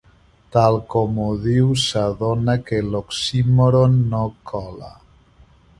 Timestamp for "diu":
1.43-1.69